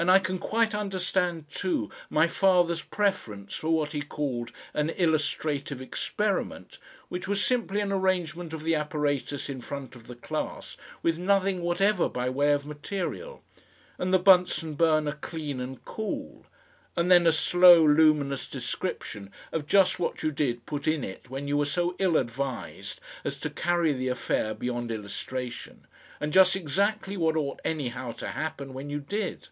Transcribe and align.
And 0.00 0.12
I 0.12 0.20
can 0.20 0.38
quite 0.38 0.76
understand, 0.76 1.50
too, 1.50 1.90
my 2.08 2.28
father's 2.28 2.82
preference 2.82 3.56
for 3.56 3.70
what 3.70 3.90
he 3.90 4.00
called 4.00 4.52
an 4.72 4.90
illustrative 4.90 5.82
experiment, 5.82 6.78
which 7.08 7.26
was 7.26 7.44
simply 7.44 7.80
an 7.80 7.90
arrangement 7.90 8.52
of 8.52 8.62
the 8.62 8.76
apparatus 8.76 9.48
in 9.48 9.60
front 9.60 9.96
of 9.96 10.06
the 10.06 10.14
class 10.14 10.76
with 11.02 11.18
nothing 11.18 11.62
whatever 11.62 12.08
by 12.08 12.30
way 12.30 12.52
of 12.52 12.64
material, 12.64 13.42
and 13.98 14.14
the 14.14 14.20
Bunsen 14.20 14.74
burner 14.74 15.18
clean 15.20 15.58
and 15.58 15.84
cool, 15.84 16.46
and 16.94 17.10
then 17.10 17.26
a 17.26 17.32
slow 17.32 17.84
luminous 17.84 18.46
description 18.46 19.32
of 19.50 19.66
just 19.66 19.98
what 19.98 20.22
you 20.22 20.30
did 20.30 20.64
put 20.64 20.86
in 20.86 21.02
it 21.02 21.28
when 21.28 21.48
you 21.48 21.56
were 21.56 21.66
so 21.66 21.96
ill 21.98 22.16
advised 22.16 23.00
as 23.24 23.36
to 23.38 23.50
carry 23.50 23.92
the 23.92 24.06
affair 24.06 24.54
beyond 24.54 24.92
illustration, 24.92 25.88
and 26.20 26.32
just 26.32 26.54
exactly 26.54 27.16
what 27.16 27.36
ought 27.36 27.58
anyhow 27.64 28.12
to 28.12 28.28
happen 28.28 28.72
when 28.72 28.88
you 28.88 29.00
did. 29.00 29.48